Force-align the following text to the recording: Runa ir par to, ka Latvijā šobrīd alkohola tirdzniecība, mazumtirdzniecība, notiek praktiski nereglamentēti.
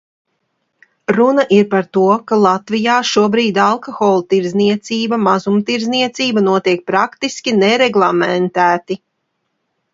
Runa 1.15 1.43
ir 1.57 1.67
par 1.73 1.85
to, 1.97 2.05
ka 2.31 2.39
Latvijā 2.45 2.95
šobrīd 3.11 3.61
alkohola 3.65 4.25
tirdzniecība, 4.35 5.21
mazumtirdzniecība, 5.29 6.47
notiek 6.51 6.85
praktiski 6.91 7.57
nereglamentēti. 7.63 9.03